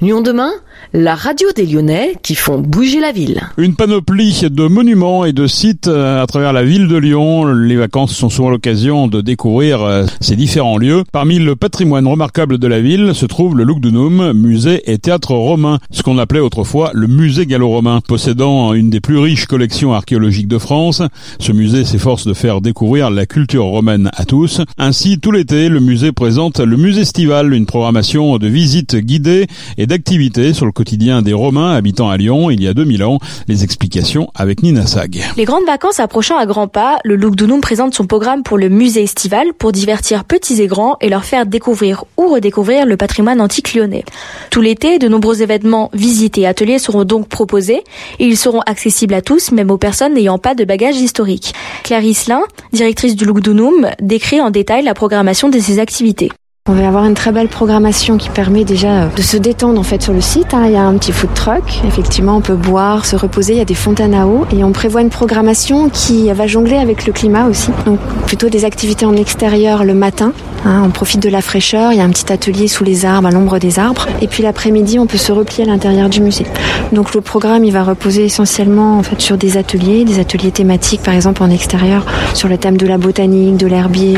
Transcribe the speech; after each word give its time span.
Lyon 0.00 0.20
demain, 0.20 0.52
la 0.92 1.16
radio 1.16 1.48
des 1.56 1.66
Lyonnais 1.66 2.14
qui 2.22 2.36
font 2.36 2.60
bouger 2.60 3.00
la 3.00 3.10
ville. 3.10 3.42
Une 3.56 3.74
panoplie 3.74 4.42
de 4.48 4.68
monuments 4.68 5.24
et 5.24 5.32
de 5.32 5.48
sites 5.48 5.88
euh, 5.88 6.22
à 6.22 6.26
travers 6.28 6.52
la 6.52 6.62
ville 6.62 6.86
de 6.86 6.96
Lyon. 6.96 7.46
Les 7.46 7.74
vacances 7.74 8.14
sont 8.14 8.30
souvent 8.30 8.48
l'occasion 8.48 9.08
de 9.08 9.20
découvrir 9.20 9.82
euh, 9.82 10.06
ces 10.20 10.36
différents 10.36 10.78
lieux. 10.78 11.02
Parmi 11.10 11.40
le 11.40 11.56
patrimoine 11.56 12.06
remarquable 12.06 12.58
de 12.58 12.66
la 12.68 12.80
ville 12.80 13.12
se 13.12 13.26
trouve 13.26 13.56
le 13.56 13.64
Lugdunum, 13.64 14.34
musée 14.34 14.88
et 14.88 14.98
théâtre 14.98 15.34
romain, 15.34 15.80
ce 15.90 16.04
qu'on 16.04 16.16
appelait 16.18 16.38
autrefois 16.38 16.92
le 16.94 17.08
musée 17.08 17.46
gallo-romain. 17.46 18.00
Possédant 18.06 18.74
une 18.74 18.90
des 18.90 19.00
plus 19.00 19.18
riches 19.18 19.46
collections 19.46 19.94
archéologiques 19.94 20.46
de 20.46 20.58
France, 20.58 21.02
ce 21.40 21.50
musée 21.50 21.84
s'efforce 21.84 22.24
de 22.24 22.34
faire 22.34 22.60
découvrir 22.60 23.10
la 23.10 23.26
culture 23.26 23.64
romaine 23.64 24.12
à 24.16 24.24
tous. 24.24 24.60
Ainsi, 24.78 25.18
tout 25.18 25.32
l'été, 25.32 25.68
le 25.68 25.80
musée 25.80 26.12
présente 26.12 26.60
le 26.60 26.76
musée 26.76 27.00
estival, 27.00 27.52
une 27.52 27.66
programmation 27.66 28.38
de 28.38 28.46
visites 28.46 28.94
guidées 28.94 29.48
et 29.76 29.87
d'activités 29.88 30.52
sur 30.52 30.66
le 30.66 30.72
quotidien 30.72 31.22
des 31.22 31.32
Romains 31.32 31.74
habitant 31.74 32.10
à 32.10 32.16
Lyon 32.16 32.50
il 32.50 32.62
y 32.62 32.68
a 32.68 32.74
2000 32.74 33.02
ans. 33.02 33.18
Les 33.48 33.64
explications 33.64 34.28
avec 34.34 34.62
Nina 34.62 34.86
Sag. 34.86 35.20
Les 35.36 35.44
grandes 35.44 35.64
vacances 35.64 35.98
approchant 35.98 36.38
à 36.38 36.46
grands 36.46 36.68
pas, 36.68 36.98
le 37.04 37.16
Lugdunum 37.16 37.60
présente 37.60 37.94
son 37.94 38.06
programme 38.06 38.42
pour 38.42 38.58
le 38.58 38.68
musée 38.68 39.02
estival 39.02 39.48
pour 39.58 39.72
divertir 39.72 40.24
petits 40.24 40.62
et 40.62 40.66
grands 40.66 40.96
et 41.00 41.08
leur 41.08 41.24
faire 41.24 41.46
découvrir 41.46 42.04
ou 42.16 42.28
redécouvrir 42.28 42.86
le 42.86 42.96
patrimoine 42.96 43.40
antique 43.40 43.74
lyonnais. 43.74 44.04
Tout 44.50 44.60
l'été, 44.60 44.98
de 44.98 45.08
nombreux 45.08 45.42
événements, 45.42 45.90
visites 45.94 46.38
et 46.38 46.46
ateliers 46.46 46.78
seront 46.78 47.04
donc 47.04 47.28
proposés 47.28 47.82
et 48.18 48.26
ils 48.26 48.36
seront 48.36 48.60
accessibles 48.60 49.14
à 49.14 49.22
tous, 49.22 49.52
même 49.52 49.70
aux 49.70 49.78
personnes 49.78 50.14
n'ayant 50.14 50.38
pas 50.38 50.54
de 50.54 50.64
bagages 50.64 50.96
historiques. 50.96 51.54
Clarisse 51.82 52.28
Lin, 52.28 52.42
directrice 52.72 53.16
du 53.16 53.24
Lugdunum, 53.24 53.88
décrit 54.00 54.42
en 54.42 54.50
détail 54.50 54.84
la 54.84 54.94
programmation 54.94 55.48
de 55.48 55.58
ces 55.58 55.78
activités. 55.78 56.30
On 56.70 56.74
va 56.74 56.86
avoir 56.86 57.06
une 57.06 57.14
très 57.14 57.32
belle 57.32 57.48
programmation 57.48 58.18
qui 58.18 58.28
permet 58.28 58.62
déjà 58.62 59.06
de 59.06 59.22
se 59.22 59.38
détendre 59.38 59.80
en 59.80 59.82
fait 59.82 60.02
sur 60.02 60.12
le 60.12 60.20
site. 60.20 60.52
Hein. 60.52 60.64
Il 60.66 60.72
y 60.72 60.76
a 60.76 60.82
un 60.82 60.98
petit 60.98 61.12
food 61.12 61.32
truck. 61.32 61.80
Effectivement, 61.86 62.36
on 62.36 62.40
peut 62.42 62.56
boire, 62.56 63.06
se 63.06 63.16
reposer. 63.16 63.54
Il 63.54 63.58
y 63.58 63.62
a 63.62 63.64
des 63.64 63.74
fontaines 63.74 64.12
à 64.12 64.26
eau 64.26 64.44
et 64.54 64.62
on 64.64 64.72
prévoit 64.72 65.00
une 65.00 65.08
programmation 65.08 65.88
qui 65.88 66.30
va 66.30 66.46
jongler 66.46 66.76
avec 66.76 67.06
le 67.06 67.14
climat 67.14 67.46
aussi. 67.46 67.70
Donc 67.86 67.98
plutôt 68.26 68.50
des 68.50 68.66
activités 68.66 69.06
en 69.06 69.16
extérieur 69.16 69.82
le 69.82 69.94
matin. 69.94 70.32
Hein. 70.68 70.82
On 70.84 70.90
profite 70.90 71.22
de 71.22 71.30
la 71.30 71.40
fraîcheur. 71.40 71.92
Il 71.92 71.98
y 71.98 72.00
a 72.00 72.04
un 72.04 72.10
petit 72.10 72.30
atelier 72.30 72.68
sous 72.68 72.84
les 72.84 73.06
arbres, 73.06 73.28
à 73.28 73.30
l'ombre 73.30 73.58
des 73.58 73.78
arbres. 73.78 74.06
Et 74.20 74.26
puis 74.26 74.42
l'après-midi, 74.42 74.98
on 74.98 75.06
peut 75.06 75.18
se 75.18 75.32
replier 75.32 75.64
à 75.64 75.66
l'intérieur 75.66 76.08
du 76.08 76.20
musée. 76.20 76.46
Donc 76.92 77.14
le 77.14 77.20
programme, 77.20 77.64
il 77.64 77.72
va 77.72 77.82
reposer 77.82 78.24
essentiellement 78.24 78.98
en 78.98 79.02
fait 79.02 79.20
sur 79.20 79.36
des 79.36 79.56
ateliers, 79.56 80.04
des 80.04 80.20
ateliers 80.20 80.50
thématiques, 80.50 81.02
par 81.02 81.14
exemple 81.14 81.42
en 81.42 81.50
extérieur, 81.50 82.04
sur 82.34 82.48
le 82.48 82.58
thème 82.58 82.76
de 82.76 82.86
la 82.86 82.98
botanique, 82.98 83.56
de 83.56 83.66
l'herbier, 83.66 84.16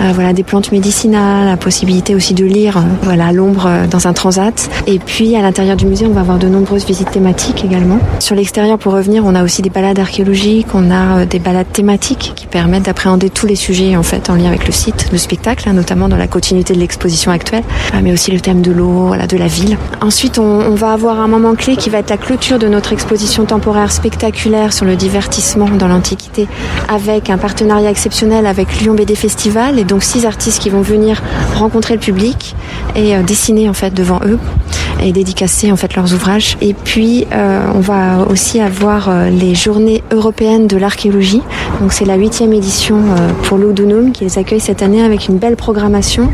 euh, 0.00 0.12
voilà, 0.14 0.32
des 0.32 0.42
plantes 0.42 0.72
médicinales, 0.72 1.46
la 1.46 1.56
possibilité 1.56 2.14
aussi 2.14 2.34
de 2.34 2.44
lire 2.44 2.78
euh, 2.78 2.82
voilà, 3.02 3.32
l'ombre 3.32 3.66
euh, 3.66 3.86
dans 3.86 4.06
un 4.06 4.12
transat. 4.12 4.70
Et 4.86 4.98
puis 4.98 5.36
à 5.36 5.42
l'intérieur 5.42 5.76
du 5.76 5.86
musée, 5.86 6.06
on 6.06 6.12
va 6.12 6.20
avoir 6.20 6.38
de 6.38 6.48
nombreuses 6.48 6.86
visites 6.86 7.10
thématiques 7.10 7.64
également. 7.64 7.98
Sur 8.20 8.34
l'extérieur, 8.34 8.78
pour 8.78 8.92
revenir, 8.92 9.24
on 9.24 9.34
a 9.34 9.42
aussi 9.42 9.62
des 9.62 9.70
balades 9.70 9.98
archéologiques, 9.98 10.68
on 10.74 10.90
a 10.90 11.24
des 11.24 11.38
balades 11.38 11.70
thématiques 11.72 12.32
qui 12.36 12.46
permettent 12.46 12.84
d'appréhender 12.84 13.30
tous 13.30 13.46
les 13.46 13.56
sujets 13.56 13.96
en 13.96 14.02
fait 14.02 14.30
en 14.30 14.34
lien 14.34 14.48
avec 14.48 14.66
le 14.66 14.72
site, 14.72 15.08
le 15.12 15.18
spectacle, 15.18 15.68
hein, 15.68 15.74
notamment 15.88 16.10
dans 16.10 16.18
la 16.18 16.28
continuité 16.28 16.74
de 16.74 16.80
l'exposition 16.80 17.30
actuelle, 17.30 17.64
mais 18.02 18.12
aussi 18.12 18.30
le 18.30 18.40
thème 18.40 18.60
de 18.60 18.70
l'eau, 18.70 19.14
de 19.26 19.36
la 19.38 19.46
ville. 19.46 19.78
Ensuite, 20.02 20.38
on, 20.38 20.74
va 20.74 20.92
avoir 20.92 21.18
un 21.18 21.28
moment 21.28 21.54
clé 21.54 21.76
qui 21.76 21.88
va 21.88 21.98
être 21.98 22.10
la 22.10 22.18
clôture 22.18 22.58
de 22.58 22.68
notre 22.68 22.92
exposition 22.92 23.46
temporaire 23.46 23.90
spectaculaire 23.90 24.74
sur 24.74 24.84
le 24.84 24.96
divertissement 24.96 25.70
dans 25.78 25.88
l'Antiquité, 25.88 26.46
avec 26.90 27.30
un 27.30 27.38
partenariat 27.38 27.90
exceptionnel 27.90 28.44
avec 28.44 28.82
Lyon 28.82 28.94
BD 28.94 29.14
Festival 29.14 29.78
et 29.78 29.84
donc 29.84 30.02
six 30.02 30.26
artistes 30.26 30.60
qui 30.60 30.68
vont 30.68 30.82
venir 30.82 31.22
rencontrer 31.54 31.94
le 31.94 32.00
public 32.00 32.54
et 32.94 33.16
euh, 33.16 33.22
dessiner 33.22 33.70
en 33.70 33.74
fait 33.74 33.94
devant 33.94 34.20
eux 34.26 34.38
et 35.02 35.12
dédicacer 35.12 35.70
en 35.72 35.76
fait 35.76 35.94
leurs 35.94 36.12
ouvrages. 36.12 36.56
Et 36.60 36.74
puis 36.74 37.26
euh, 37.32 37.70
on 37.74 37.80
va 37.80 38.26
aussi 38.28 38.60
avoir 38.60 39.08
euh, 39.08 39.30
les 39.30 39.54
journées 39.54 40.02
européennes 40.10 40.66
de 40.66 40.76
l'archéologie. 40.76 41.42
Donc 41.80 41.92
c'est 41.92 42.04
la 42.04 42.16
huitième 42.16 42.52
édition 42.52 42.96
euh, 42.96 43.30
pour 43.44 43.58
l'Oudunum 43.58 44.12
qui 44.12 44.24
les 44.24 44.38
accueille 44.38 44.60
cette 44.60 44.82
année 44.82 45.02
avec 45.02 45.28
une 45.28 45.38
belle 45.38 45.56
programmation 45.68 46.30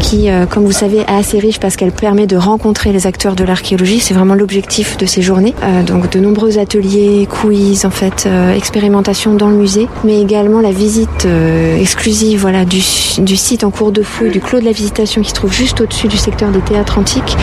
qui, 0.00 0.28
euh, 0.28 0.44
comme 0.44 0.66
vous 0.66 0.78
savez, 0.84 0.98
est 0.98 1.08
assez 1.08 1.38
riche 1.38 1.58
parce 1.58 1.76
qu'elle 1.76 1.92
permet 1.92 2.26
de 2.26 2.36
rencontrer 2.36 2.92
les 2.92 3.06
acteurs 3.06 3.34
de 3.34 3.42
l'archéologie. 3.42 4.00
C'est 4.00 4.12
vraiment 4.12 4.34
l'objectif 4.34 4.98
de 4.98 5.06
ces 5.06 5.22
journées. 5.22 5.54
Euh, 5.62 5.82
donc 5.82 6.10
de 6.10 6.20
nombreux 6.20 6.58
ateliers, 6.58 7.26
quiz, 7.26 7.86
en 7.86 7.90
fait, 7.90 8.28
expérimentation 8.54 9.32
dans 9.32 9.48
le 9.48 9.56
musée, 9.56 9.88
mais 10.04 10.20
également 10.20 10.60
la 10.60 10.72
visite 10.72 11.26
exclusive 11.80 12.40
voilà, 12.40 12.66
du, 12.66 12.82
du 13.18 13.36
site 13.36 13.64
en 13.64 13.70
cours 13.70 13.92
de 13.92 14.02
feu 14.02 14.28
du 14.28 14.40
Clos 14.40 14.60
de 14.60 14.66
la 14.66 14.72
Visitation 14.72 15.22
qui 15.22 15.30
se 15.30 15.34
trouve 15.34 15.54
juste 15.54 15.80
au-dessus 15.80 16.08
du 16.08 16.18
secteur 16.18 16.50
des 16.50 16.60
théâtres 16.60 16.98
antiques 16.98 17.36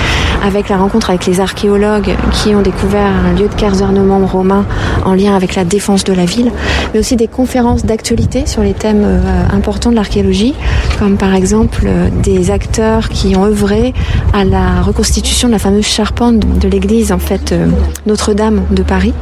avec 0.43 0.69
la 0.69 0.77
rencontre 0.77 1.09
avec 1.09 1.25
les 1.25 1.39
archéologues 1.39 2.15
qui 2.33 2.53
ont 2.53 2.61
découvert 2.61 3.11
un 3.25 3.33
lieu 3.33 3.47
de 3.47 3.55
casernement 3.55 4.25
romain 4.25 4.65
en 5.05 5.13
lien 5.13 5.35
avec 5.35 5.55
la 5.55 5.63
défense 5.63 6.03
de 6.03 6.13
la 6.13 6.25
ville, 6.25 6.51
mais 6.93 6.99
aussi 6.99 7.15
des 7.15 7.27
conférences 7.27 7.85
d'actualité 7.85 8.45
sur 8.45 8.61
les 8.61 8.73
thèmes 8.73 9.03
euh, 9.05 9.21
importants 9.51 9.89
de 9.89 9.95
l'archéologie, 9.95 10.53
comme 10.99 11.17
par 11.23 11.35
exemple 11.35 11.83
euh, 11.85 12.09
des 12.21 12.51
acteurs 12.51 13.07
qui 13.07 13.37
ont 13.37 13.45
œuvré 13.45 13.93
à 14.33 14.43
la 14.43 14.81
reconstitution 14.81 15.47
de 15.47 15.53
la 15.53 15.57
fameuse 15.57 15.85
charpente 15.85 16.39
de 16.39 16.67
l'église 16.67 17.13
en 17.13 17.17
fait 17.17 17.53
euh, 17.53 17.67
Notre-Dame 18.05 18.63
de 18.71 18.83
Paris, 18.83 19.13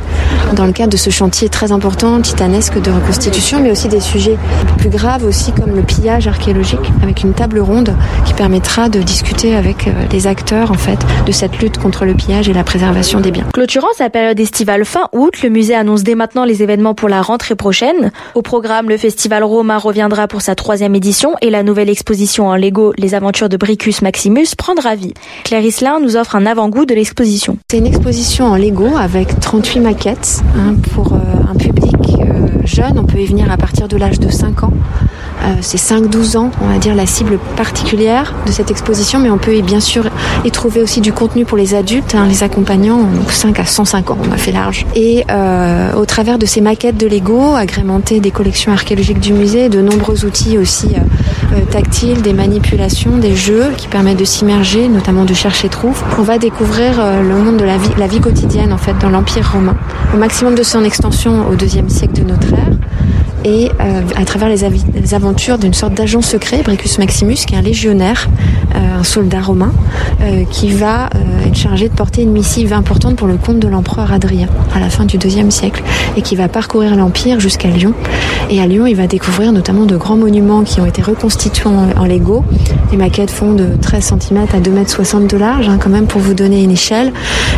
dans 0.56 0.66
le 0.66 0.72
cadre 0.72 0.90
de 0.90 0.98
ce 0.98 1.12
chantier 1.12 1.48
très 1.48 1.72
important, 1.72 2.20
titanesque 2.20 2.82
de 2.82 2.90
reconstitution, 2.90 3.62
mais 3.62 3.70
aussi 3.70 3.88
des 3.88 4.00
sujets 4.00 4.40
plus 4.80 4.90
graves 4.90 5.24
aussi 5.24 5.52
comme 5.52 5.76
le 5.76 5.84
pillage 5.84 6.28
archéologique, 6.28 6.92
avec 7.04 7.22
une 7.22 7.34
table 7.34 7.60
ronde 7.60 7.96
qui 8.26 8.34
permettra 8.34 8.90
de 8.90 9.00
discuter 9.00 9.56
avec 9.56 9.88
les 10.12 10.26
acteurs 10.26 10.72
en 10.72 10.80
fait 10.86 10.98
de 11.28 11.32
cette 11.32 11.60
lutte 11.60 11.78
contre 11.78 12.06
le 12.06 12.16
pillage 12.16 12.50
et 12.50 12.54
la 12.54 12.64
préservation 12.64 13.20
des 13.20 13.30
biens. 13.30 13.46
Clôturant 13.54 13.94
sa 13.96 14.10
période 14.10 14.40
estivale 14.40 14.86
fin 14.86 15.08
août, 15.12 15.44
le 15.44 15.50
musée 15.50 15.76
annonce 15.76 16.02
dès 16.02 16.16
maintenant 16.16 16.46
les 16.46 16.64
événements 16.64 16.96
pour 16.96 17.10
la 17.10 17.22
rentrée 17.22 17.56
prochaine. 17.56 18.12
Au 18.34 18.42
programme, 18.42 18.90
le 18.90 18.98
festival 18.98 19.44
Romain 19.44 19.78
reviendra 19.78 20.28
pour 20.28 20.42
sa 20.42 20.56
troisième 20.56 20.96
édition 20.96 21.36
et 21.42 21.52
la 21.52 21.62
nouvelle 21.62 21.91
exposition 21.92 22.48
en 22.48 22.56
Lego 22.56 22.94
Les 22.98 23.14
aventures 23.14 23.50
de 23.50 23.58
Bricus 23.58 24.02
Maximus 24.02 24.48
prendra 24.58 24.96
vie. 24.96 25.14
Claire 25.44 25.64
Islin 25.64 26.00
nous 26.00 26.16
offre 26.16 26.36
un 26.36 26.46
avant-goût 26.46 26.86
de 26.86 26.96
l'exposition. 26.96 27.58
C'est 27.70 27.78
une 27.78 27.86
exposition 27.86 28.46
en 28.46 28.56
Lego 28.56 28.98
avec 28.98 29.40
38 29.40 29.80
maquettes 29.82 30.42
hein, 30.58 30.76
pour 30.94 31.14
euh, 31.14 31.18
un 31.50 31.56
public 31.56 31.96
euh, 32.20 32.48
jeune. 32.66 32.98
On 32.98 33.06
peut 33.06 33.20
y 33.20 33.26
venir 33.26 33.52
à 33.52 33.58
partir 33.58 33.88
de 33.88 33.98
l'âge 33.98 34.20
de 34.20 34.30
5 34.30 34.64
ans. 34.64 34.74
Euh, 35.44 35.56
c'est 35.62 35.78
5-12 35.78 36.38
ans, 36.38 36.52
on 36.62 36.68
va 36.68 36.78
dire, 36.78 36.96
la 36.96 37.06
cible 37.06 37.40
particulière 37.56 38.36
de 38.46 38.52
cette 38.52 38.70
exposition, 38.70 39.20
mais 39.20 39.30
on 39.30 39.38
peut 39.38 39.60
bien 39.62 39.80
sûr 39.80 40.06
y 40.46 40.52
trouver 40.52 40.82
aussi 40.82 41.02
du 41.02 41.14
contenu 41.14 41.46
pour 41.46 41.58
les 41.58 41.74
adultes, 41.74 42.16
hein, 42.16 42.28
les 42.28 42.44
accompagnants, 42.44 43.00
donc 43.00 43.32
5 43.32 43.60
à 43.60 43.66
105 43.66 44.12
ans, 44.12 44.18
on 44.28 44.32
a 44.32 44.38
fait 44.38 44.52
large. 44.52 44.86
Et 44.96 45.26
euh, 45.32 45.94
au 45.94 46.06
travers 46.06 46.38
de 46.38 46.46
ces 46.46 46.62
maquettes 46.62 46.98
de 46.98 47.08
Lego, 47.08 47.56
agrémentées 47.56 48.20
des 48.20 48.32
collections 48.32 48.72
archéologiques 48.72 49.20
du 49.20 49.34
musée, 49.34 49.70
de 49.70 49.82
nombreux 49.82 50.26
outils 50.26 50.58
aussi 50.58 50.90
euh, 50.96 51.60
tactiles, 51.72 52.22
des 52.22 52.34
manipulations, 52.34 53.18
des 53.18 53.36
jeux 53.36 53.72
qui 53.78 53.88
permettent 53.88 54.20
de 54.20 54.26
s'immerger, 54.26 54.88
notamment 54.88 55.26
de 55.26 55.34
chercher 55.34 55.70
trouve, 55.70 56.02
on 56.20 56.24
va 56.24 56.38
découvrir 56.38 57.02
le 57.22 57.36
monde 57.36 57.58
de 57.58 57.66
la 57.66 57.78
vie, 57.78 57.90
la 57.98 58.08
vie 58.08 58.20
quotidienne 58.20 58.74
en 58.74 58.78
fait 58.78 58.98
dans 59.00 59.10
l'Empire 59.10 59.52
romain, 59.54 59.76
au 60.14 60.18
maximum 60.18 60.56
de 60.56 60.64
son 60.64 60.84
extension 60.84 61.48
au 61.50 61.56
deuxième 61.56 61.90
siècle 61.90 62.22
de 62.22 62.30
notre 62.30 62.54
ère 62.54 62.72
et 63.44 63.72
euh, 63.80 64.02
à 64.16 64.26
travers 64.26 64.50
les, 64.50 64.70
les 64.94 65.14
aventures 65.14 65.58
d'une 65.58 65.74
sorte 65.74 65.94
d'agent 65.94 66.22
secret, 66.22 66.62
Bricus 66.64 66.98
Maximus, 67.00 67.36
qui 67.36 67.56
est 67.56 67.58
un 67.58 67.62
légionnaire, 67.62 68.30
euh, 68.76 69.00
un 69.00 69.04
soldat 69.04 69.42
romain, 69.42 69.72
euh, 70.22 70.44
qui 70.50 70.72
va 70.72 71.06
euh, 71.16 71.48
être 71.48 71.58
chargé 71.58 71.90
de 71.90 71.94
porter 71.94 72.22
une 72.22 72.32
missive 72.32 72.74
importante 72.74 73.16
pour 73.16 73.28
le 73.28 73.38
compte 73.38 73.60
de 73.60 73.68
l'empereur 73.68 74.12
Adrien 74.12 74.48
à 74.74 74.80
la 74.80 74.90
fin 74.90 75.06
du 75.06 75.18
deuxième 75.18 75.52
siècle, 75.52 75.84
et 76.16 76.22
qui 76.22 76.36
va 76.36 76.48
parcourir 76.48 76.96
l'empire 76.96 77.40
jusqu'à 77.40 77.70
Lyon. 77.70 77.94
Et 78.50 78.62
à 78.62 78.68
Lyon, 78.68 78.86
il 78.86 78.96
va 78.96 79.08
découvrir 79.08 79.52
notamment 79.52 79.86
de 79.86 79.96
grands 79.96 80.18
monuments 80.18 80.64
qui 80.64 80.82
ont 80.82 80.86
été 80.86 81.02
reconstitués 81.02 81.70
en, 81.70 82.06
Lego. 82.06 82.44
Les 82.92 82.98
maquettes 82.98 83.32
font 83.32 83.54
de 83.54 83.70
13 83.82 84.16
cm 84.20 84.46
à 84.54 84.60
2 84.60 84.72
m 84.72 84.86
60 84.86 85.28
de 85.28 85.38
large, 85.38 85.70
hein, 85.70 85.78
quand 85.80 85.90
même 85.90 86.08
pour 86.08 86.20
vous 86.20 86.34
donner 86.34 86.62
une 86.64 86.72
échelle. 86.72 87.14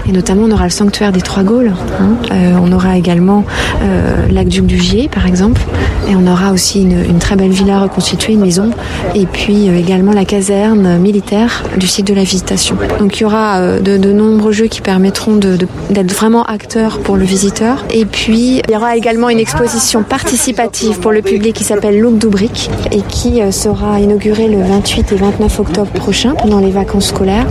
Et 0.07 0.11
notamment, 0.11 0.43
on 0.43 0.51
aura 0.51 0.65
le 0.65 0.69
sanctuaire 0.69 1.11
des 1.11 1.21
Trois 1.21 1.43
Gaules. 1.43 1.73
Hein. 1.99 2.15
Euh, 2.31 2.53
on 2.61 2.71
aura 2.71 2.97
également 2.97 3.43
euh, 3.81 4.27
l'aqueduc 4.29 4.65
du 4.65 4.79
Gier, 4.79 5.09
par 5.09 5.25
exemple. 5.25 5.61
Et 6.09 6.15
on 6.15 6.27
aura 6.27 6.51
aussi 6.51 6.81
une, 6.81 7.19
très 7.19 7.35
belle 7.35 7.51
villa 7.51 7.79
reconstituée, 7.79 8.33
une 8.33 8.41
maison, 8.41 8.71
et 9.15 9.25
puis 9.25 9.69
euh, 9.69 9.77
également 9.77 10.11
la 10.11 10.25
caserne 10.25 10.97
militaire 10.97 11.63
du 11.77 11.87
site 11.87 12.07
de 12.07 12.13
la 12.13 12.23
visitation. 12.23 12.75
Donc 12.99 13.17
il 13.17 13.23
y 13.23 13.25
aura 13.25 13.59
euh, 13.59 13.79
de, 13.79 14.11
nombreux 14.11 14.51
jeux 14.51 14.67
qui 14.67 14.81
permettront 14.81 15.35
d'être 15.35 16.11
vraiment 16.13 16.43
acteurs 16.43 16.99
pour 16.99 17.15
le 17.15 17.23
visiteur. 17.23 17.85
Et 17.93 18.05
puis 18.05 18.61
il 18.67 18.71
y 18.71 18.75
aura 18.75 18.97
également 18.97 19.29
une 19.29 19.39
exposition 19.39 20.03
participative 20.03 20.99
pour 20.99 21.11
le 21.11 21.21
public 21.21 21.55
qui 21.55 21.63
s'appelle 21.63 21.99
Look 21.99 22.17
Doubric 22.17 22.69
et 22.91 23.01
qui 23.01 23.41
euh, 23.41 23.51
sera 23.51 23.99
inaugurée 23.99 24.49
le 24.49 24.61
28 24.61 25.13
et 25.13 25.15
29 25.15 25.59
octobre 25.59 25.91
prochain 25.91 26.33
pendant 26.35 26.59
les 26.59 26.71
vacances 26.71 27.07
scolaires 27.07 27.47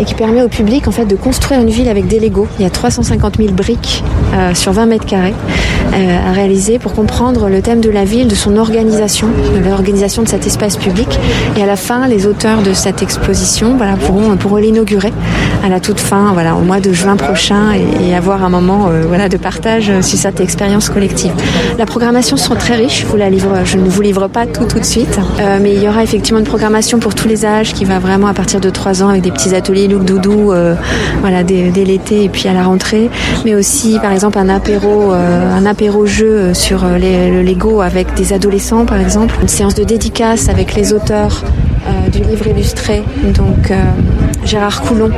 et 0.00 0.04
qui 0.04 0.14
permet 0.14 0.42
au 0.42 0.48
public 0.48 0.88
en 0.88 0.92
fait 0.92 1.04
de 1.04 1.16
construire 1.16 1.60
une 1.60 1.70
ville 1.70 1.88
avec 1.88 2.06
des 2.06 2.20
Legos. 2.20 2.48
Il 2.58 2.62
y 2.62 2.66
a 2.66 2.70
350 2.70 3.36
000 3.36 3.52
briques 3.52 4.02
sur 4.54 4.72
20 4.72 4.86
mètres 4.86 5.06
carrés 5.06 5.34
à 5.92 6.32
réaliser 6.32 6.78
pour 6.78 6.94
comprendre 6.94 7.48
le 7.48 7.60
thème 7.62 7.80
de 7.80 7.90
la 7.90 8.04
ville, 8.04 8.28
de 8.28 8.34
son 8.34 8.56
organisation, 8.56 9.28
de 9.28 9.68
l'organisation 9.68 10.22
de 10.22 10.28
cet 10.28 10.46
espace 10.46 10.76
public. 10.76 11.08
Et 11.56 11.62
à 11.62 11.66
la 11.66 11.76
fin, 11.76 12.08
les 12.08 12.26
auteurs 12.26 12.62
de 12.62 12.72
cette 12.72 13.02
exposition 13.02 13.76
voilà, 13.76 13.96
pourront, 13.96 14.36
pourront 14.36 14.56
l'inaugurer 14.56 15.12
à 15.62 15.68
la 15.68 15.80
toute 15.80 16.00
fin, 16.00 16.32
voilà, 16.32 16.56
au 16.56 16.60
mois 16.60 16.80
de 16.80 16.92
juin 16.92 17.16
prochain 17.16 17.72
et, 17.72 18.14
avoir 18.14 18.44
un 18.44 18.50
moment 18.50 18.90
voilà, 19.08 19.28
de 19.28 19.36
partage 19.38 19.90
sur 20.02 20.18
cette 20.18 20.40
expérience 20.40 20.90
collective. 20.90 21.32
La 21.78 21.86
programmation 21.86 22.36
sera 22.36 22.56
très 22.56 22.76
riche, 22.76 23.06
vous 23.06 23.16
la 23.16 23.30
je 23.30 23.78
ne 23.78 23.88
vous 23.88 24.02
livre 24.02 24.28
pas 24.28 24.46
tout 24.46 24.64
tout 24.64 24.78
de 24.78 24.84
suite, 24.84 25.18
mais 25.62 25.74
il 25.74 25.82
y 25.82 25.88
aura 25.88 26.02
effectivement 26.02 26.38
une 26.38 26.46
programmation 26.46 26.98
pour 26.98 27.14
tous 27.14 27.26
les 27.26 27.46
âges 27.46 27.72
qui 27.72 27.84
va 27.84 27.98
vraiment 27.98 28.26
à 28.26 28.34
partir 28.34 28.60
de 28.60 28.68
3 28.68 29.02
ans 29.02 29.08
avec 29.08 29.22
des 29.22 29.30
petits 29.30 29.54
ateliers 29.54 29.88
look 29.88 30.04
doudou 30.04 30.52
voilà, 31.20 31.42
dès, 31.42 31.70
dès 31.70 31.84
l'été 31.84 32.24
et 32.24 32.28
puis 32.28 32.48
à 32.48 32.52
la 32.52 32.64
rentrée, 32.64 33.08
mais 33.44 33.54
aussi 33.54 33.98
par 34.00 34.12
exemple 34.12 34.38
un 34.38 34.50
apéro, 34.50 35.12
un 35.12 35.64
apéro 35.64 36.04
jeu 36.04 36.52
sur 36.52 36.84
les, 36.84 37.30
le 37.30 37.42
Lego 37.42 37.80
avec 37.80 38.14
des 38.14 38.32
adolescents 38.32 38.84
par 38.84 39.00
exemple, 39.00 39.34
une 39.40 39.48
séance 39.48 39.74
de 39.74 39.84
dédicace 39.84 40.48
avec 40.48 40.74
les 40.74 40.92
auteurs 40.92 41.42
euh, 41.86 42.08
du 42.08 42.22
livre 42.22 42.46
illustré, 42.46 43.02
donc 43.34 43.70
euh, 43.70 43.82
Gérard 44.44 44.82
Coulon 44.82 45.10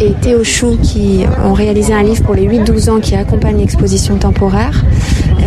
et 0.00 0.12
Théo 0.20 0.44
Chou 0.44 0.76
qui 0.82 1.24
ont 1.44 1.52
réalisé 1.52 1.92
un 1.94 2.02
livre 2.02 2.22
pour 2.22 2.34
les 2.34 2.46
8-12 2.46 2.90
ans 2.90 3.00
qui 3.00 3.14
accompagne 3.14 3.58
l'exposition 3.58 4.16
temporaire 4.16 4.84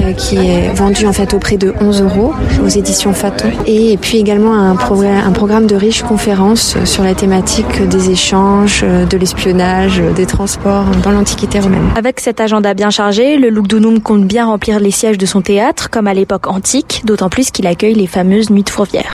euh, 0.01 0.13
qui 0.13 0.37
est 0.37 0.73
vendu 0.73 1.05
en 1.05 1.13
fait 1.13 1.33
au 1.33 1.39
prix 1.39 1.57
de 1.57 1.73
11 1.79 2.01
euros 2.01 2.33
aux 2.63 2.67
éditions 2.67 3.13
Faton 3.13 3.49
et, 3.65 3.97
puis 3.97 4.17
également 4.17 4.53
un, 4.53 4.75
programme 4.75 5.67
de 5.67 5.75
riches 5.75 6.03
conférences 6.03 6.77
sur 6.85 7.03
la 7.03 7.13
thématique 7.13 7.87
des 7.87 8.09
échanges, 8.09 8.83
de 8.83 9.17
l'espionnage, 9.17 10.01
des 10.15 10.25
transports 10.25 10.85
dans 11.03 11.11
l'Antiquité 11.11 11.59
romaine. 11.59 11.89
Avec 11.95 12.19
cet 12.19 12.41
agenda 12.41 12.73
bien 12.73 12.89
chargé, 12.89 13.37
le 13.37 13.49
Lugdunum 13.49 13.99
compte 14.01 14.25
bien 14.25 14.45
remplir 14.45 14.79
les 14.79 14.91
sièges 14.91 15.17
de 15.17 15.25
son 15.25 15.41
théâtre 15.41 15.89
comme 15.89 16.07
à 16.07 16.13
l'époque 16.13 16.47
antique, 16.47 17.01
d'autant 17.05 17.29
plus 17.29 17.51
qu'il 17.51 17.67
accueille 17.67 17.95
les 17.95 18.07
fameuses 18.07 18.49
nuits 18.49 18.63
de. 18.63 19.03